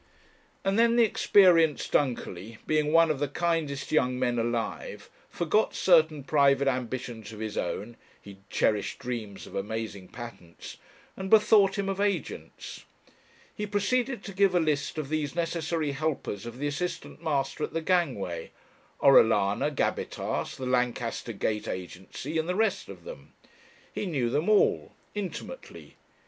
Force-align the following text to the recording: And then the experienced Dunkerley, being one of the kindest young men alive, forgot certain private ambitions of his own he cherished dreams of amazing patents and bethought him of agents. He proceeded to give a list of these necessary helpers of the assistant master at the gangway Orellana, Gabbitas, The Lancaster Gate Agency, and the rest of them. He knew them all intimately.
And 0.63 0.79
then 0.79 0.95
the 0.95 1.03
experienced 1.03 1.91
Dunkerley, 1.91 2.57
being 2.65 2.91
one 2.91 3.11
of 3.11 3.19
the 3.19 3.27
kindest 3.27 3.91
young 3.91 4.17
men 4.17 4.39
alive, 4.39 5.11
forgot 5.29 5.75
certain 5.75 6.23
private 6.23 6.67
ambitions 6.67 7.31
of 7.31 7.39
his 7.39 7.55
own 7.55 7.97
he 8.19 8.39
cherished 8.49 8.97
dreams 8.97 9.45
of 9.45 9.53
amazing 9.53 10.07
patents 10.07 10.77
and 11.15 11.29
bethought 11.29 11.77
him 11.77 11.87
of 11.87 12.01
agents. 12.01 12.83
He 13.53 13.67
proceeded 13.67 14.23
to 14.23 14.33
give 14.33 14.55
a 14.55 14.59
list 14.59 14.97
of 14.97 15.09
these 15.09 15.35
necessary 15.35 15.91
helpers 15.91 16.47
of 16.47 16.57
the 16.57 16.65
assistant 16.65 17.21
master 17.21 17.63
at 17.63 17.73
the 17.73 17.81
gangway 17.83 18.49
Orellana, 19.01 19.69
Gabbitas, 19.69 20.55
The 20.55 20.65
Lancaster 20.65 21.31
Gate 21.33 21.67
Agency, 21.67 22.39
and 22.39 22.49
the 22.49 22.55
rest 22.55 22.89
of 22.89 23.03
them. 23.03 23.33
He 23.93 24.07
knew 24.07 24.31
them 24.31 24.49
all 24.49 24.95
intimately. 25.13 25.97